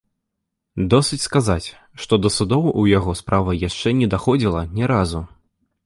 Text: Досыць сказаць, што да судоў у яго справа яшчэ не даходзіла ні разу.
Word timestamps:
Досыць 0.93 1.19
сказаць, 1.29 1.67
што 2.05 2.13
да 2.23 2.33
судоў 2.39 2.63
у 2.81 2.87
яго 2.97 3.17
справа 3.23 3.59
яшчэ 3.69 3.89
не 4.03 4.07
даходзіла 4.19 4.69
ні 4.77 4.83
разу. 4.95 5.21